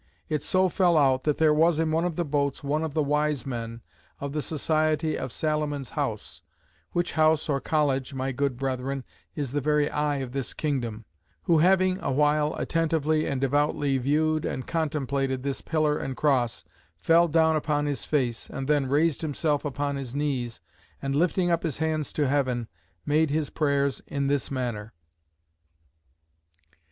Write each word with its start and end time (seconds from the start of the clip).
It 0.29 0.41
so 0.41 0.67
fell 0.67 0.97
out, 0.97 1.25
that 1.25 1.37
there 1.37 1.53
was 1.53 1.77
in 1.77 1.91
one 1.91 2.05
of 2.05 2.15
the 2.15 2.25
boats 2.25 2.63
one 2.63 2.83
of 2.83 2.95
the 2.95 3.03
wise 3.03 3.45
men, 3.45 3.81
of 4.19 4.33
the 4.33 4.41
society 4.41 5.15
of 5.15 5.31
Salomon's 5.31 5.91
House; 5.91 6.41
which 6.91 7.11
house, 7.11 7.47
or 7.47 7.61
college 7.61 8.11
(my 8.11 8.31
good 8.31 8.57
brethren) 8.57 9.03
is 9.35 9.51
the 9.51 9.61
very 9.61 9.91
eye 9.91 10.15
of 10.15 10.31
this 10.31 10.55
kingdom; 10.55 11.05
who 11.43 11.59
having 11.59 11.99
awhile 11.99 12.55
attentively 12.55 13.27
and 13.27 13.41
devoutly 13.41 13.99
viewed 13.99 14.43
and 14.43 14.65
contemplated 14.65 15.43
this 15.43 15.61
pillar 15.61 15.99
and 15.99 16.17
cross, 16.17 16.63
fell 16.97 17.27
down 17.27 17.55
upon 17.55 17.85
his 17.85 18.03
face; 18.03 18.49
and 18.49 18.67
then 18.67 18.87
raised 18.89 19.21
himself 19.21 19.63
upon 19.63 19.97
his 19.97 20.15
knees, 20.15 20.61
and 20.99 21.13
lifting 21.15 21.51
up 21.51 21.61
his 21.61 21.77
hands 21.77 22.11
to 22.11 22.27
heaven, 22.27 22.67
made 23.05 23.29
his 23.29 23.51
prayers 23.51 24.01
in 24.07 24.25
this 24.25 24.49
manner. 24.49 24.93